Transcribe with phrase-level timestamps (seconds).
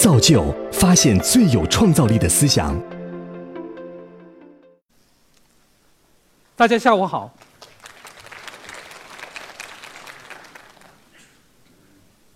[0.00, 2.74] 造就发现最有创造力的思想。
[6.56, 7.30] 大家下午好。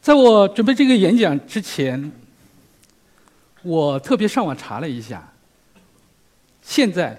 [0.02, 2.12] 在我准备这个演讲之前，
[3.62, 5.32] 我特别上网查了一下，
[6.60, 7.18] 现在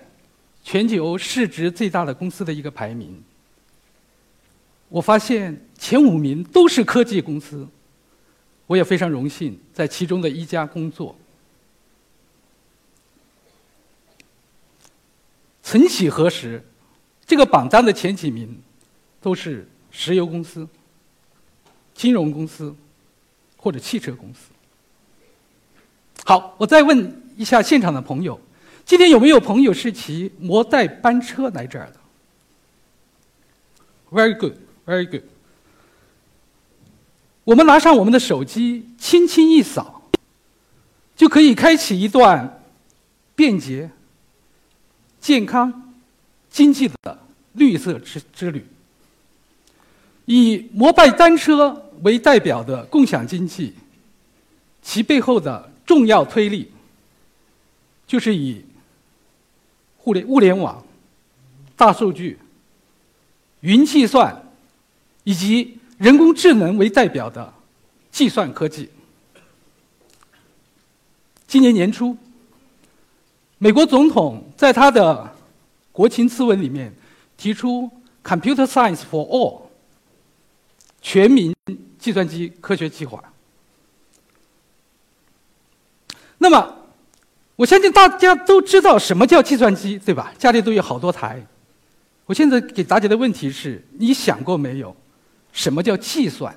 [0.63, 3.19] 全球市值最大的公司的一个排名。
[4.89, 7.67] 我发现前五名都是科技公司，
[8.67, 11.15] 我也非常荣幸在其中的一家工作。
[15.61, 16.63] 曾几何时，
[17.25, 18.61] 这个榜单的前几名
[19.21, 20.67] 都是石油公司。
[21.93, 22.75] 金融公司
[23.55, 24.49] 或者汽车公司。
[26.25, 28.37] 好，我再问一下现场的朋友，
[28.83, 31.95] 今天有没有朋友是骑摩代班车来这儿的
[34.11, 35.23] ？Very good, very good。
[37.45, 40.09] 我们拿上我们的手机，轻轻一扫，
[41.15, 42.61] 就可以开启一段
[43.35, 43.89] 便捷、
[45.21, 45.93] 健康、
[46.49, 47.19] 经济的
[47.53, 48.65] 绿色之之旅。
[50.25, 53.75] 以摩拜单车为代表的共享经济，
[54.81, 56.71] 其背后的重要推力，
[58.07, 58.65] 就是以
[59.99, 60.83] 互联物联网、
[61.75, 62.39] 大数据、
[63.59, 64.51] 云计算
[65.23, 67.53] 以及人工智能为代表的
[68.11, 68.89] 计算科技。
[71.47, 72.17] 今年年初，
[73.57, 75.35] 美国总统在他的
[75.91, 76.93] 国情咨文里面
[77.37, 77.89] 提出
[78.23, 79.61] “Computer Science for All”。
[81.01, 81.55] 全民
[81.99, 83.23] 计算机科学计划。
[86.39, 86.75] 那么，
[87.55, 90.33] 我相信大家都知道什么叫计算机，对吧？
[90.39, 91.45] 家里都有好多台。
[92.25, 94.95] 我现在给大家的问题是：你想过没有，
[95.55, 96.55] 什么叫计算？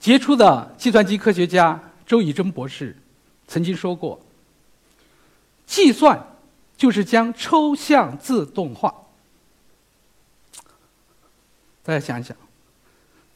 [0.00, 2.96] 杰出的计算机科学家周以真博士
[3.46, 4.18] 曾经说过
[5.66, 6.26] ：“计算
[6.78, 8.94] 就是将抽象自动化。”
[11.84, 12.34] 大家想一想，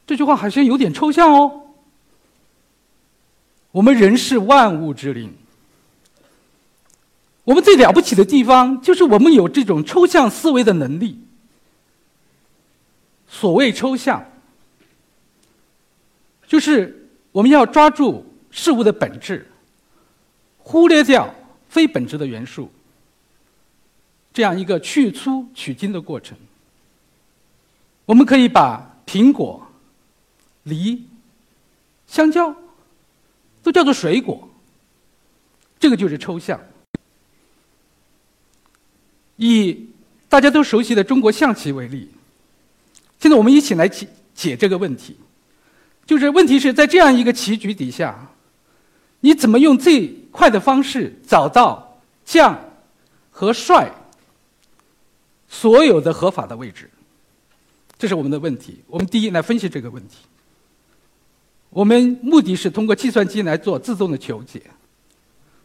[0.07, 1.67] 这句话好像有点抽象哦。
[3.71, 5.31] 我们人是万物之灵，
[7.43, 11.21] 我们最了不起的地方就是我们有这种抽象思维的能力。
[13.27, 14.23] 所谓抽象，
[16.47, 19.45] 就是我们要抓住事物的本质，
[20.57, 21.33] 忽略掉
[21.67, 22.71] 非本质的元素，
[24.33, 26.37] 这样一个去粗取精的过程。
[28.05, 29.67] 我们可以把苹果、
[30.63, 31.05] 梨、
[32.07, 32.55] 香蕉
[33.63, 34.47] 都叫做水果，
[35.79, 36.59] 这个就是抽象。
[39.37, 39.89] 以
[40.29, 42.09] 大家都熟悉的中国象棋为例，
[43.25, 45.17] 现在我们一起来解解这个问题，
[46.05, 48.29] 就是问题是在这样一个棋局底下，
[49.21, 52.55] 你怎么用最快的方式找到将
[53.31, 53.91] 和帅
[55.47, 56.87] 所有的合法的位置？
[57.97, 58.83] 这是我们的问题。
[58.85, 60.17] 我们第一来分析这个问题。
[61.71, 64.61] 我们目的是通过计算机来做自动的求解，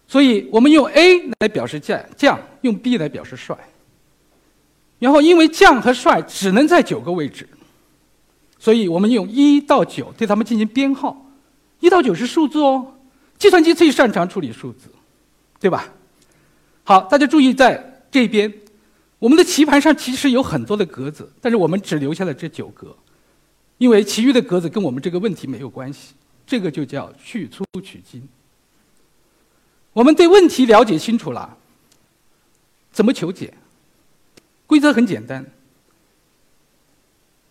[0.09, 3.55] 所以我们用 A 来表示将将，用 B 来表示帅。
[5.01, 7.49] 然后因为将和帅只能在九个位置，
[8.59, 11.27] 所以我们用一到九对它们进行编号。
[11.81, 12.95] 一到九是数字哦，
[13.39, 14.93] 计算机最擅长处理数字，
[15.59, 15.89] 对吧？
[16.85, 18.53] 好，大家注意在这边。
[19.19, 22.97] 我们的棋盘上其实有很多的格子，但是我们只留下了这九格，
[23.79, 26.15] 因为其余的格子跟我们这个问题没有关系。
[26.47, 28.29] 这个就叫去粗取精。
[29.93, 31.57] 我们对问题了解清楚了，
[32.93, 33.55] 怎么求解？
[34.71, 35.45] 规则很简单，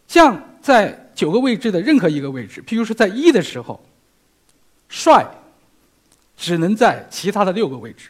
[0.07, 3.83] 将在九个位置的任何一个位置，譬如说在一的时候，
[4.87, 5.29] 帅
[6.37, 8.09] 只能在其他的六个位置。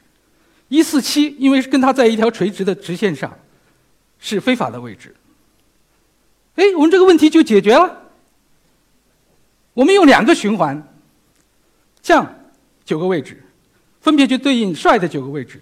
[0.68, 3.36] 一四七，因为跟它在一条垂直的直线上。
[4.22, 5.16] 是非法的位置。
[6.56, 8.12] 哎，我们这个问题就解决了。
[9.74, 10.86] 我们用两个循环，
[12.01, 12.28] 将
[12.84, 13.42] 九个位置，
[14.01, 15.62] 分别就对应帅的九个位置，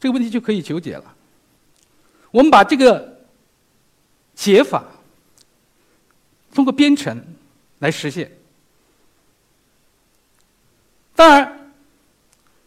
[0.00, 1.14] 这个问题就可以求解了。
[2.30, 3.20] 我们把这个
[4.34, 4.84] 解法
[6.54, 7.22] 通过编程
[7.78, 8.30] 来实现。
[11.14, 11.72] 当然，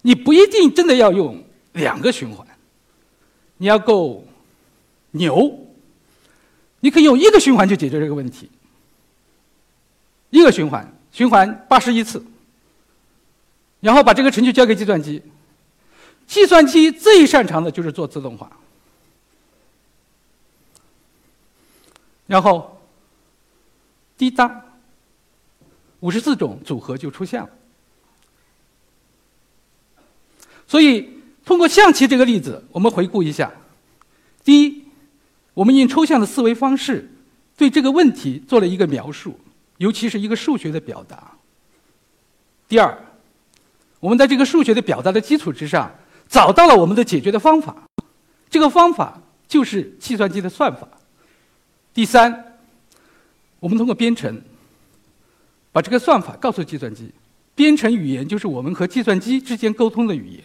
[0.02, 1.44] 你不一定真的要用
[1.74, 2.46] 两个循环，
[3.58, 4.26] 你要够。
[5.14, 5.68] 牛，
[6.80, 8.50] 你可以用一个循环就解决这个问题。
[10.30, 12.24] 一个循环，循环八十一次，
[13.82, 15.22] 然后把这个程序交给计算机。
[16.26, 18.50] 计算机最擅长的就是做自动化。
[22.32, 22.82] 然后，
[24.18, 24.64] 滴答，
[26.00, 27.50] 五十四种组合就出现了。
[30.66, 31.10] 所以，
[31.44, 33.52] 通过象棋这个例子，我们回顾一下：
[34.46, 34.86] 第一，
[35.54, 37.12] 我们用抽象的思维方式
[37.58, 39.38] 对这个问题做了一个描述，
[39.80, 41.18] 尤其是一个数学的表达；
[42.70, 42.98] 第二，
[44.00, 45.94] 我们在这个数学的表达的基础之上，
[46.30, 47.76] 找到了我们的解决的方法，
[48.50, 50.88] 这个方法就是计算机的算法；
[51.94, 52.58] 第三，
[53.60, 54.42] 我们通过编程
[55.72, 57.12] 把这个算法告诉计算机，
[57.54, 60.44] 编程语言就是我们和计算机之间沟通的语言。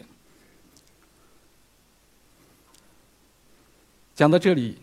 [4.13, 4.77] 讲到这里，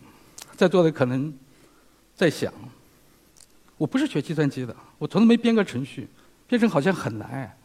[0.55, 1.31] 在座的可能
[2.15, 2.53] 在想：
[3.77, 6.07] 我不是学计算机的，我从来没编过程序，
[6.47, 7.57] 编程好像很难哎。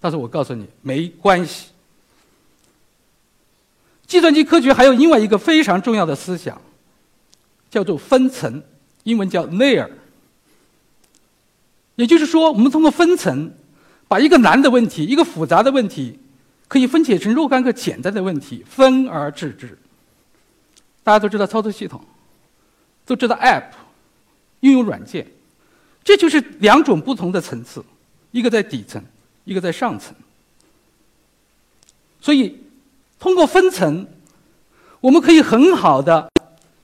[0.00, 1.71] 但是我告诉你，没关系。
[4.12, 6.60] 计算机科学还有另外一个非常重要的思想，
[7.70, 8.62] 叫做分层，
[9.04, 9.88] 英文叫 layer。
[11.94, 13.50] 也就是说，我们通过分层，
[14.08, 16.18] 把一个难的问题、一个复杂的问题。
[16.68, 19.78] 可以分解成若干个简单的问题，分而治之。
[21.02, 22.04] 大家都知道操作系统，
[23.06, 23.70] 都知道 App，
[24.60, 25.26] 应用软件，
[26.04, 27.82] 这就是两种不同的层次，
[28.30, 29.02] 一个在底层，
[29.44, 30.14] 一个在上层。
[32.20, 32.58] 所以，
[33.22, 34.04] 通过分层，
[35.00, 36.28] 我们可以很好的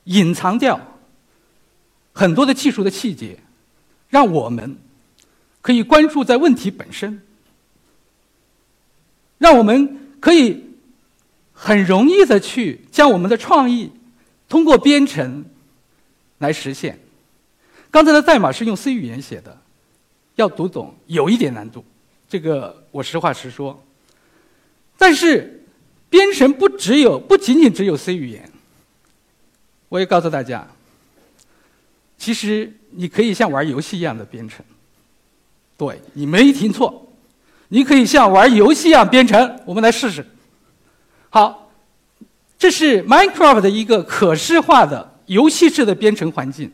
[0.05, 0.79] 隐藏掉
[2.13, 3.37] 很多的技术的细节，
[4.07, 4.77] 让我们
[5.61, 7.21] 可以关注在问题本身。
[9.37, 10.63] 让我们可以
[11.51, 13.91] 很容易的去将我们的创意
[14.47, 15.43] 通过编程
[16.37, 16.97] 来实现。
[17.91, 19.57] 刚才的代码是用 C 语言写的，
[20.35, 21.83] 要读懂有一点难度，
[22.29, 23.83] 这个我实话实说。
[24.97, 25.58] 但是
[26.09, 28.49] 编程不只有，不仅仅只有 C 语言。
[29.89, 30.67] 我也告诉大家，
[32.17, 34.65] 其实你可以像玩游戏一样的编程。
[35.77, 37.05] 对你没听错。
[37.71, 40.25] 你可以像玩游戏一样编程，我们来试试。
[41.29, 41.71] 好，
[42.57, 46.71] 这是 Minecraft 的一个可视化的游戏式的编程环境。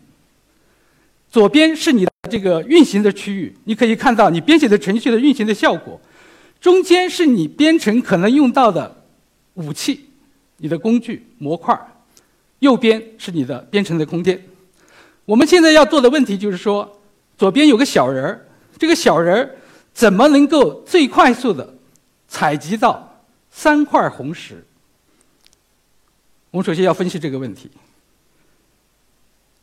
[1.30, 6.00] 左边是你的这个运行的区域，你可以看到你编写的程序的运行的效果。
[6.62, 9.05] 中间是你编程可能用到的
[9.56, 10.10] 武器、
[10.58, 11.78] 你的工具、模块。
[12.60, 14.42] 右边是你的编程的空间。
[15.26, 17.02] 我们现在要做的问题就是说，
[17.38, 18.46] 左边有个小人儿，
[18.78, 19.56] 这个小人儿。
[19.94, 21.74] 怎么能够最快速的
[22.28, 24.62] 采集到三块红石？
[26.52, 27.72] 我们首先要分析这个问题。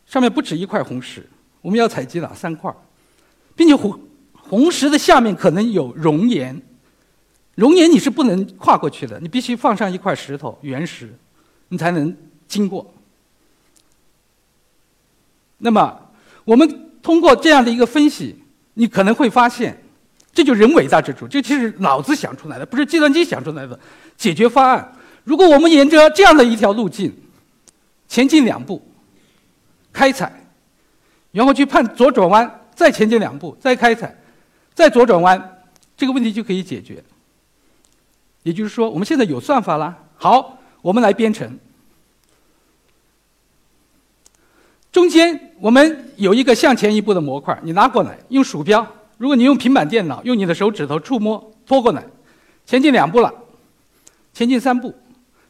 [0.07, 1.29] 上面不止一块红石，
[1.61, 2.75] 我们要采集哪三块？
[3.55, 4.01] 并且红
[4.33, 6.63] 红石的下面可能有熔岩，
[7.55, 11.15] 熔岩你是不能跨过去的，你必须放上一块石头原石，
[11.69, 12.17] 你才能
[12.49, 12.95] 经过。
[15.59, 16.11] 那么，
[16.45, 18.37] 我们通过这样的一个分析，
[18.75, 19.79] 你可能会发现。
[20.35, 23.79] 这就人伟大之处，这其实脑子想出来的，不是计算机想出来的
[24.17, 24.93] 解决方案。
[25.25, 27.15] 如果我们沿着这样的一条路径
[28.09, 28.81] 前进两步，
[29.93, 30.33] 开采，
[31.33, 34.17] 然后去判左转弯，再前进两步，再开采，
[34.73, 35.63] 再左转弯，
[35.99, 37.05] 这个问题就可以解决。
[38.43, 39.97] 也就是说，我们现在有算法了。
[40.17, 41.59] 好，我们来编程。
[44.91, 48.87] 中间我们有一个向前一步的模块，你拿过来，用鼠标。
[49.17, 52.05] 如果你用平板电脑，用你的手指头触摸拖过来，
[52.67, 53.33] 前进两步了，
[54.35, 54.93] 前进三步，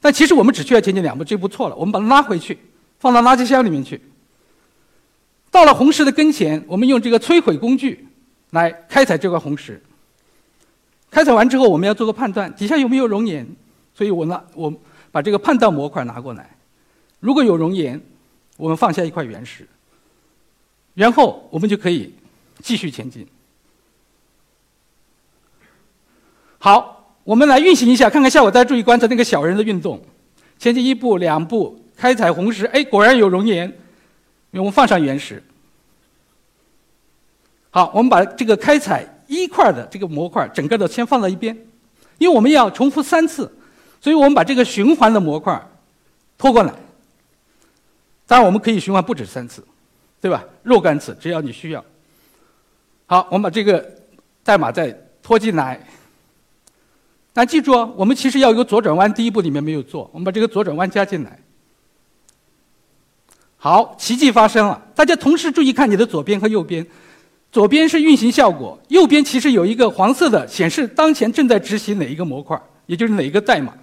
[0.00, 2.59] 但其实我们只需要前进两步，这步错了，我们把它拉回去，
[2.99, 4.00] 放到垃圾箱里面去。
[5.50, 8.07] 到了红石的跟前，我们用这个摧毁工具
[8.50, 9.83] 来开采这块红石。
[11.12, 13.47] 开采完之后，我们要做个判断，底下有没有熔岩，
[13.95, 14.73] 所以我拿我
[15.11, 16.57] 把这个判断模块拿过来，
[17.21, 18.00] 如果有熔岩，
[18.57, 19.69] 我们放下一块原石，
[20.95, 22.14] 然后我们就可以
[22.61, 23.26] 继续前进。
[26.57, 28.50] 好，我们来运行一下，看看效果。
[28.50, 30.00] 大家注意观察那个小人的运动，
[30.59, 33.71] 前进一步、两步，开采红石，哎，果然有熔岩。
[34.52, 35.42] 我们放上原石。
[37.69, 41.57] 好，我们把这个开采一块的这个模块，整个的先放到一边，
[42.19, 43.51] 因为我们要重复三次，
[44.01, 45.61] 所以我们把这个循环的模块
[46.37, 46.73] 拖过来。
[48.27, 49.65] 当然，我们可以循环不止三次，
[50.21, 50.45] 对吧？
[50.62, 51.85] 若干次，只要你需要。
[53.07, 53.85] 好，我们把这个
[54.43, 54.91] 代码再
[55.23, 55.81] 拖进来。
[57.35, 61.39] 但记住哦，我们其实要有个左转弯，第一步里面没有做，我们把这个左转弯加进来。
[63.57, 64.83] 好，奇迹发生了！
[64.95, 66.85] 大家同时注意看你的左边和右边，
[67.52, 73.75] 左边是运行效果，右边其实有一个黄色的显示当前正在执行哪一个模块，也就是哪一个代码。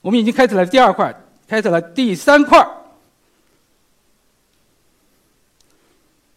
[0.00, 1.14] 我们已经开始了第二块，
[1.46, 2.66] 开始了第三块。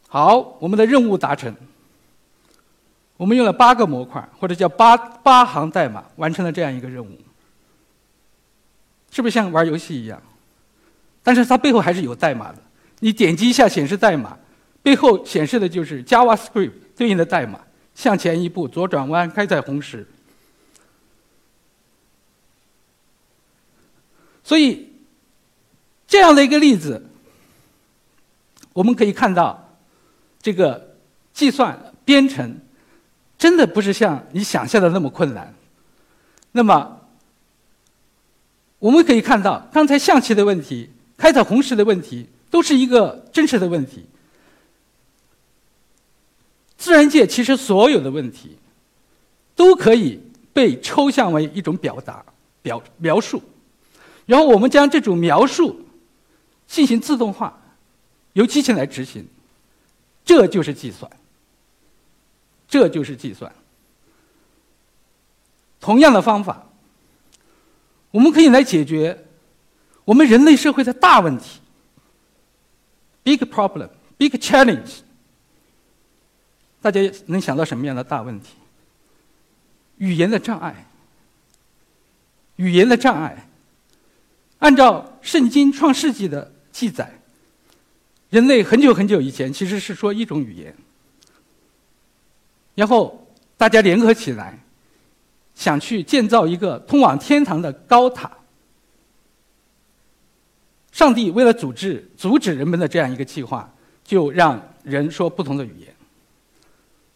[0.10, 1.55] 好，我们的任务达成。
[3.15, 7.17] 我们用了八个模块，或者叫八八行代码，完成了这样一个任务，
[9.12, 10.22] 是不是像玩游戏一样？
[11.24, 12.57] 但是它背后还是有代码的。
[13.00, 14.38] 你点击一下显示代码，
[14.88, 17.60] 背后显示的就是 JavaScript 对应的代码。
[17.94, 20.08] 向前一步，左转弯，开在红石。
[24.46, 24.88] 所以，
[26.08, 27.06] 这样的一个例子，
[28.72, 29.77] 我们可以看到，
[30.41, 30.96] 这个
[31.34, 32.58] 计算编程。
[33.38, 35.53] 真的不是像你想象的那么困难。
[36.53, 37.01] 那么，
[38.79, 44.06] 我们可以看到，刚才象棋的问题、开采红石的问题，都是一个真实的问题。
[46.77, 48.57] 自然界其实所有的问题，
[49.55, 50.22] 都可以
[50.53, 52.24] 被抽象为一种表达、
[52.62, 53.41] 表描述，
[54.25, 55.86] 然后我们将这种描述
[56.67, 57.60] 进行自动化，
[58.34, 59.25] 由机器来执行，
[60.24, 61.12] 这就是计算。
[62.69, 63.50] 这就是计算。
[65.79, 66.67] 同样的方法，
[68.12, 69.25] 我们可以来解决
[70.03, 71.60] 我们人类社会的大问题
[73.24, 75.00] （big problem, big challenge）。
[76.88, 78.53] 大家能想到什么样的大问题？
[79.98, 80.88] 语言的障碍。
[82.56, 83.50] 语言的障碍。
[84.60, 87.20] 按照圣经创世纪的记载，
[88.29, 90.74] 人类很久很久以前其实是说一种语言。
[92.74, 93.27] 然后
[93.58, 94.58] 大家联合起来，
[95.56, 98.32] 想去建造一个通往天堂的高塔。
[100.94, 103.70] 上帝为了阻止阻止人们的这样一个计划，
[104.06, 105.97] 就让人说不同的语言。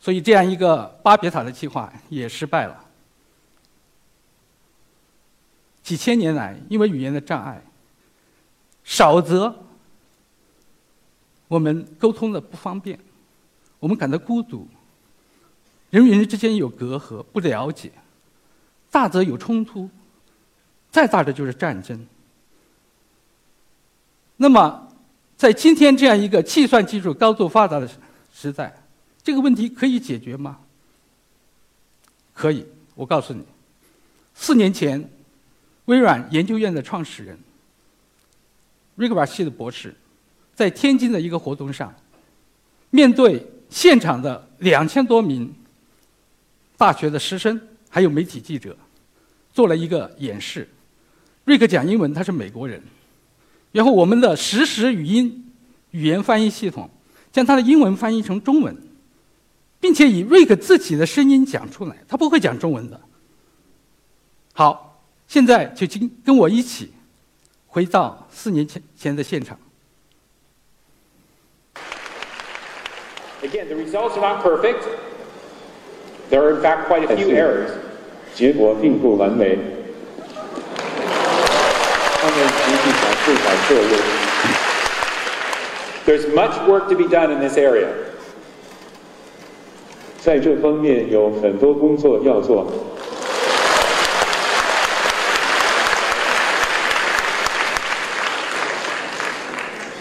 [0.02, 2.86] 所以这样一个巴别塔的计划也失败了。
[5.84, 7.62] 几千年来，因为语言的障碍，
[8.84, 9.56] 少则
[11.48, 13.00] 我们沟通的不方便，
[13.80, 14.68] 我们感到孤独。
[15.92, 17.90] 人与人之间有隔阂，不了解；
[18.90, 19.90] 大则有冲突，
[20.90, 22.08] 再大的就是战争。
[24.38, 24.88] 那么，
[25.38, 27.90] 在今天这样一个计算技术高度发达的
[28.34, 28.81] 时代，
[29.24, 30.60] 这个问题可以解决吗？
[32.34, 33.44] 可以，我告诉你，
[34.34, 35.10] 四年前，
[35.86, 37.38] 微软研究院的创始人
[38.96, 39.96] 瑞格瓦西的博士，
[40.56, 41.94] 在天津的一个活动上，
[42.90, 45.54] 面对现场的两千多名。
[46.78, 48.76] 大学的师生还有媒体记者，
[49.54, 50.68] 做了一个演示。
[51.46, 52.82] 瑞克讲英文，他是美国人。
[53.72, 55.54] 然后我们的实时语音
[55.92, 56.90] 语言翻译系统
[57.32, 58.76] 将他的英文翻译成中文，
[59.82, 61.98] 并且以瑞克自己的声音讲出来。
[62.08, 63.02] 他不会讲中文的。
[64.54, 66.94] 好，现在就跟跟我一起
[67.68, 69.58] 回到四年前前的现场。
[73.42, 74.84] Again, the results are not perfect.
[76.30, 77.72] There are in fact quite a few errors.
[78.36, 79.58] 结果并不完美。
[86.06, 87.88] There's much work to be done in this area.
[90.22, 92.68] 在这方面有很多工作要做。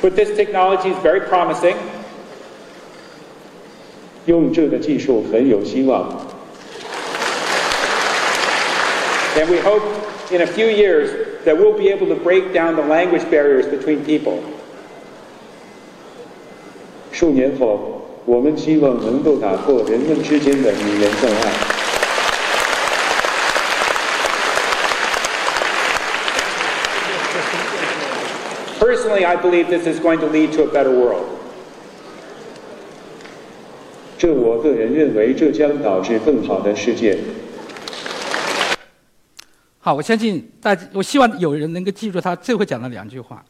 [0.02, 1.74] But this technology is very promising.
[4.26, 6.10] 用这个技术很有希望。
[9.36, 9.82] And we hope
[10.30, 11.08] in a few years
[11.46, 14.40] that we'll be able to break down the language barriers between people.
[17.10, 21.52] 数年后，我们希望能够打破人们之间的语言障碍。
[28.78, 31.24] Personally, I believe this is going to lead to a better world.
[34.16, 37.18] 这我个人认为，这将导致更好的世界。
[39.80, 43.44] 好，我相信大家，我希望有人能够记住他最后讲的两句话。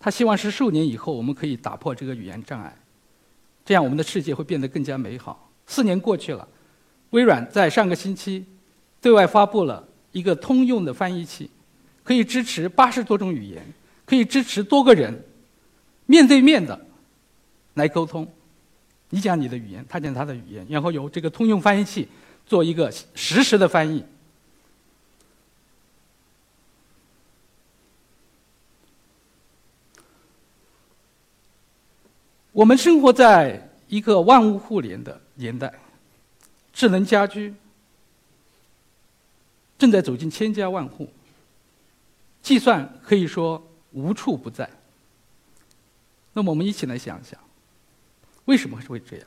[0.00, 2.74] 他希望是数年以后，我们可以打破这个语言障碍，
[3.66, 5.50] 这样我们的世界会变得更加美好。
[5.66, 6.46] 四年过去了，
[7.10, 8.46] 微软在上个星期
[9.00, 11.50] 对外发布了一个通用的翻译器，
[12.04, 13.60] 可以支持八十多种语言，
[14.04, 15.24] 可以支持多个人
[16.06, 16.80] 面对面的
[17.74, 18.26] 来沟通。
[19.10, 22.06] 你讲你的语言，他讲他的语言，然后由这个通用翻译器
[22.46, 24.04] 做一个实时的翻译。
[32.56, 35.70] 我们生活在一个万物互联的年代，
[36.72, 37.54] 智能家居
[39.76, 41.06] 正在走进千家万户，
[42.40, 44.70] 计算可以说无处不在。
[46.32, 47.38] 那么，我们一起来想一想。
[48.46, 49.26] 为什么会这样？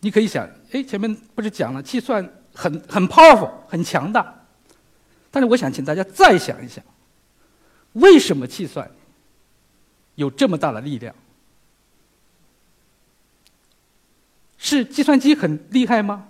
[0.00, 2.22] 你可以想，哎，前面不是讲了计算
[2.52, 4.44] 很很 powerful 很强大，
[5.30, 6.84] 但是我想请大家再想一想，
[7.94, 8.90] 为什么计算
[10.16, 11.16] 有这么大的力量？
[14.58, 16.28] 是计算机很厉害吗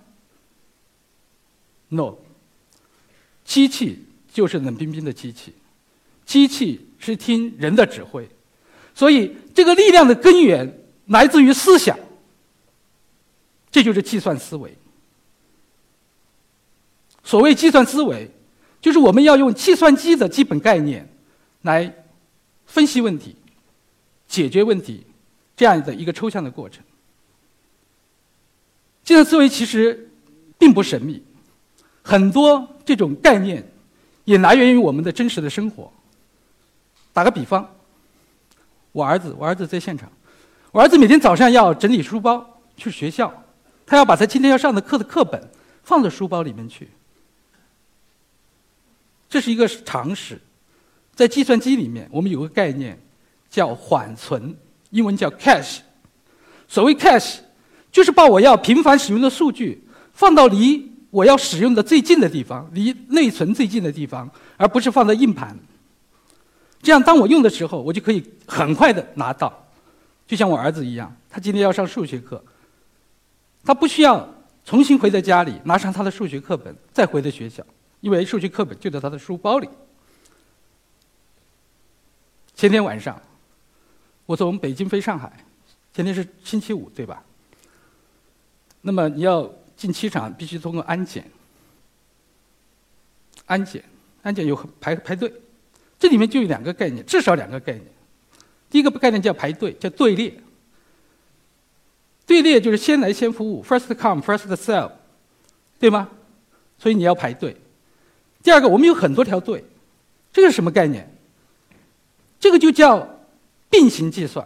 [1.89, 2.15] ？No，
[3.45, 5.53] 机器就是冷冰冰的机器，
[6.25, 8.27] 机器是听人的指挥，
[8.93, 11.97] 所以这个力量的根源来自于思想，
[13.71, 14.75] 这就是计算思维。
[17.23, 18.29] 所谓计算思维，
[18.81, 21.07] 就是我们要用计算机的基本概念
[21.61, 21.93] 来
[22.65, 23.35] 分析问题、
[24.27, 25.05] 解决问题
[25.55, 26.83] 这样的一个抽象的过程。
[29.07, 30.09] 计算思维其实
[30.57, 31.23] 并不神秘，
[32.03, 33.65] 很多这种概念
[34.25, 35.89] 也来源于我们的真实的生活。
[37.13, 37.73] 打个比方，
[38.91, 40.11] 我儿子，我儿子在现场，
[40.73, 43.33] 我儿子每天早上要整理书包去学校，
[43.85, 45.41] 他要把他今天要上的课的课本
[45.83, 46.89] 放到书包里面去。
[49.29, 50.37] 这是一个常识，
[51.15, 52.99] 在计算机里面，我们有个概念
[53.49, 54.53] 叫缓存，
[54.89, 55.77] 英文叫 cache。
[56.67, 57.37] 所谓 cache。
[57.97, 65.57] 就是把我要频繁使用的数据放到离我要使用的最近的地方，离内存最近的地方，而不是放在硬盘。
[66.79, 69.51] 这样，当我用的时候，我就可以很快的拿到。
[70.27, 72.39] 就像我儿子一样，他今天要上数学课，
[73.65, 74.31] 他不需要
[74.63, 77.65] 重新回到家里拿上他的数学课本再回到学校，
[78.01, 79.67] 因为数学课本就在他的书包里。
[82.53, 83.19] 前天晚上，
[84.27, 85.33] 我从北京飞上海，
[85.95, 87.23] 前天是星期五，对吧？
[88.81, 91.29] 那么你要进机场，必须通过安检。
[93.45, 93.83] 安检，
[94.23, 95.31] 安检有排排队，
[95.97, 97.85] 这里面就有两个概念，至少两个概念。
[98.69, 100.33] 第一个概念叫排队，叫队列。
[102.25, 104.91] 队列就是先来先服务，first come first serve，
[105.79, 106.09] 对吗？
[106.77, 107.55] 所以你要排队。
[108.43, 109.63] 第二个，我们有很多条队，
[110.33, 111.09] 这个是什么概念？
[112.39, 113.07] 这个就叫
[113.69, 114.45] 并行计算，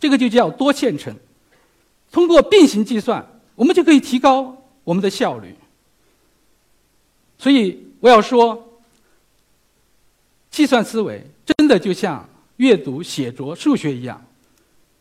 [0.00, 1.14] 这个就叫多线程。
[2.10, 3.24] 通过并行计算。
[3.58, 5.52] 我们就可以提高我们的效率。
[7.36, 8.80] 所以我要说，
[10.48, 14.24] 计算思维真的就像阅读、写作、数学一样，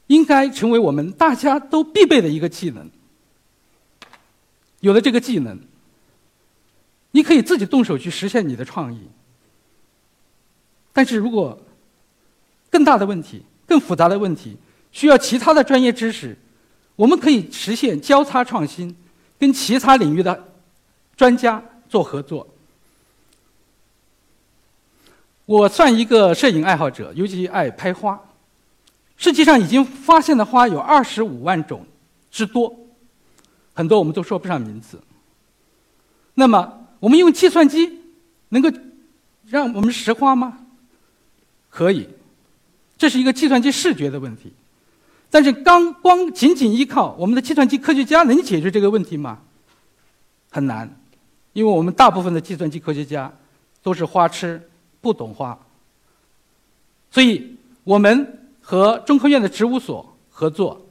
[0.07, 2.89] 应该成为我们大家都必备的一个技能。
[4.79, 5.59] 有了这个技能，
[7.11, 9.01] 你可以自己动手去实现你的创意。
[10.93, 11.61] 但是如果
[12.71, 14.57] 更大的问题、更复杂的问题，
[14.91, 16.35] 需要其他的专业知识。
[16.97, 18.93] 我们可以实现交叉创新，
[19.39, 20.51] 跟其他领域的
[21.15, 22.45] 专家做合作。
[25.45, 28.19] 我算一个摄影爱好者，尤其爱拍花。
[29.15, 31.86] 世界上已经发现的花有二十五万种
[32.29, 32.75] 之多，
[33.73, 35.01] 很多我们都说不上名字。
[36.33, 37.99] 那么，我们用计算机
[38.49, 38.69] 能够
[39.45, 40.60] 让我们识花吗？
[41.69, 42.10] 可以，
[42.97, 44.51] 这是一个计算机视觉的问题。
[45.29, 49.39] 但是，刚光仅仅依靠我们的计算机科学家能解决这个问题吗？
[50.49, 50.89] 很难，
[51.51, 53.31] 因为我们大部分的计算机科学家
[53.83, 54.69] 都是花痴，
[55.01, 55.57] 不懂花。
[57.11, 60.81] 所以，我们和中科院的植物所合作，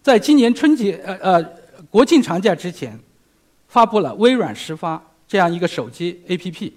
[0.00, 1.44] 在今年春节呃呃
[1.90, 2.96] 国庆长假之前，
[3.66, 6.72] 发布了微软识发这样一个手机 APP。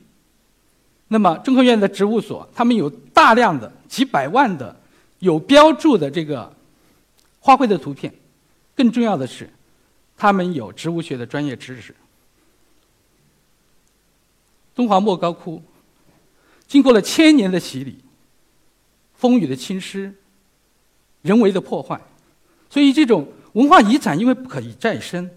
[1.09, 4.75] 那么，中科院的植物所他们有大量的几百万的
[5.19, 6.51] 有标注的这个。
[7.45, 8.11] 花卉的图片，
[8.75, 9.47] 更重要的是，
[10.17, 11.95] 他们有植物学的专业知识。
[14.73, 15.61] 东华莫高窟
[16.67, 17.99] 经过了千年的洗礼、
[19.13, 20.11] 风雨的侵蚀、
[21.21, 22.01] 人为的破坏，
[22.67, 25.29] 所以这种文化遗产因为不可以再生，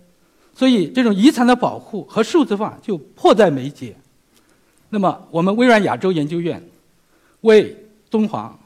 [0.55, 3.95] 所以这种遗产的保护和数字化就迫在眉睫。
[4.89, 6.67] 那么，我们微软亚洲研究院
[7.43, 7.77] 为
[8.09, 8.59] 东华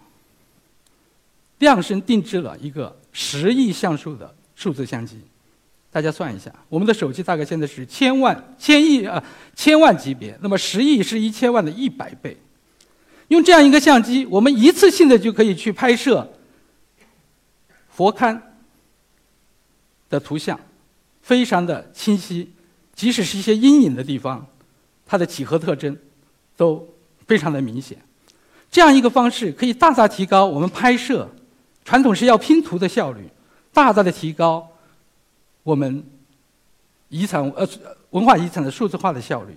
[1.59, 3.01] 量身定制了一个。
[3.12, 5.20] 十亿像素的数字相机，
[5.90, 9.22] 大家算一下，我们的手机大概现在是千万、千亿啊，
[9.55, 10.38] 千万级别。
[10.40, 12.37] 那么十亿是一千万的一百倍。
[13.29, 16.33] 用这样一个相机，我们一次性的就可以去拍摄
[17.90, 18.40] 佛龛
[20.09, 20.59] 的图像，
[21.20, 22.51] 非常的清晰，
[22.94, 24.46] 即使是一些阴影的地方，
[25.07, 25.96] 它的几何特征
[26.57, 26.88] 都
[27.27, 27.98] 非常的明显。
[28.70, 31.31] 这样一个方式可以大大提高我们拍摄。
[31.84, 33.28] 传统是要拼图的效率，
[33.72, 34.68] 大大的提高
[35.62, 36.04] 我们
[37.08, 37.68] 遗产呃
[38.10, 39.56] 文化遗产的数字化的效率。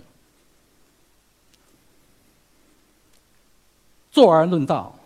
[4.10, 4.98] 坐而论道，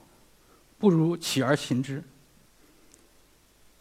[0.79, 2.03] 不如起而行之。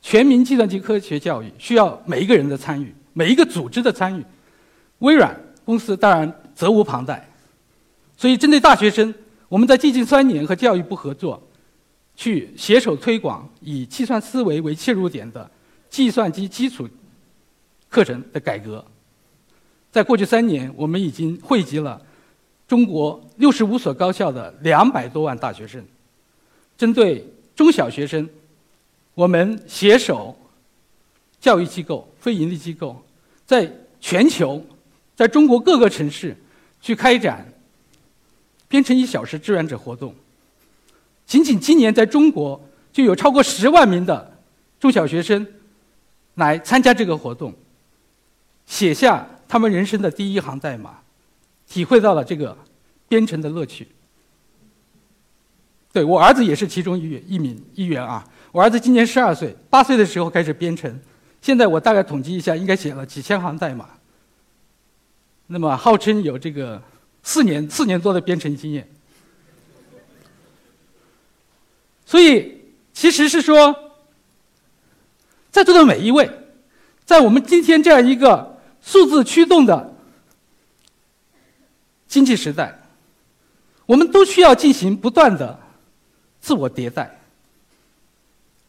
[0.02, 4.26] 全民计算机科学教育需要每一个人的参与，每一个组织的参与。
[5.00, 7.30] 微软公司当然责无旁贷。
[8.18, 9.14] 所以，针对大学生，
[9.48, 11.42] 我们在最近三年和教育部合作，
[12.20, 15.50] 去携手推广以计算思维为切入点的
[15.90, 16.86] 计算机基础
[17.88, 18.84] 课程的改革。
[19.90, 22.06] 在过去三年，我们已经汇集了
[22.68, 25.82] 中国六十五所高校的两百多万大学生。
[26.78, 28.28] 针对中小学生，
[29.14, 30.38] 我们携手
[31.40, 33.02] 教育机构、非营利机构，
[33.46, 34.62] 在全球，
[35.16, 36.36] 在中国各个城市
[36.82, 37.48] 去开展
[38.68, 40.14] 编程一小时志愿者活动。
[41.30, 42.60] 仅仅今年，在中国
[42.92, 44.40] 就有超过十万名的
[44.80, 45.46] 中小学生
[46.34, 47.54] 来参加这个活动，
[48.66, 51.02] 写下他们人生的第一行代码，
[51.68, 52.58] 体会到了这个
[53.08, 53.88] 编程的乐趣。
[55.94, 58.28] 对我儿子也是其中一一名一员啊！
[58.52, 61.00] 我儿子今年十二岁，八岁的时候开始编程，
[61.44, 63.88] 现在我大概统计一下，应该写了几千行代码。
[65.46, 66.82] 那么号称有这个
[67.22, 68.90] 四年四年多的编程经验。
[72.10, 72.60] 所以
[72.92, 73.94] 其实是说，
[75.52, 76.28] 在座的每一位，
[77.06, 79.96] 在我们今天这样一个数字驱动的
[82.08, 82.80] 经济时代，
[83.86, 85.60] 我们都需要进行不断的。
[86.42, 87.20] 自我迭代，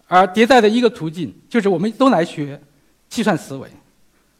[0.06, 2.60] 而迭代的一个途径就是我们都来学
[3.08, 3.70] 计算思维，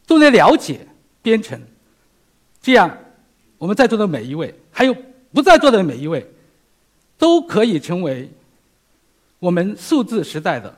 [0.05, 0.85] 都来了解
[1.23, 1.59] 编程，
[2.61, 2.95] 这样
[3.57, 4.95] 我们在座的每一位，还有
[5.33, 6.29] 不在座的每一位，
[7.17, 8.29] 都可以成为
[9.41, 10.71] 我们数字时代的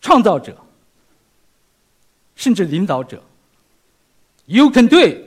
[0.00, 0.56] 创造者，
[2.34, 3.22] 甚至领导者。
[4.46, 5.18] You can do it！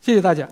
[0.00, 0.48] 谢谢大家。